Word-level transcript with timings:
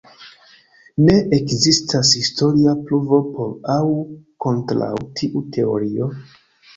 Ne 1.09 1.17
ekzistas 1.37 2.13
historia 2.21 2.73
pruvo 2.87 3.19
por 3.35 3.51
aŭ 3.73 3.83
kontraŭ 4.47 4.89
tiu 5.21 5.45
teorio. 5.59 6.09